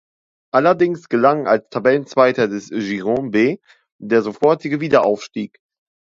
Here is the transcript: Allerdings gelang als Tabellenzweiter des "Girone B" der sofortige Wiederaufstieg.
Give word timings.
Allerdings 0.51 1.09
gelang 1.09 1.45
als 1.45 1.69
Tabellenzweiter 1.69 2.47
des 2.47 2.69
"Girone 2.69 3.29
B" 3.29 3.59
der 3.99 4.23
sofortige 4.23 4.81
Wiederaufstieg. 4.81 5.59